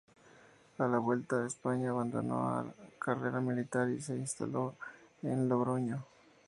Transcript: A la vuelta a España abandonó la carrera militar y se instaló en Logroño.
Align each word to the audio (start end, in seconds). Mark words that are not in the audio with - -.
A 0.79 0.87
la 0.87 0.97
vuelta 0.97 1.35
a 1.35 1.45
España 1.45 1.91
abandonó 1.91 2.63
la 2.63 2.73
carrera 2.97 3.39
militar 3.39 3.87
y 3.91 4.01
se 4.01 4.15
instaló 4.15 4.73
en 5.21 5.47
Logroño. 5.47 6.03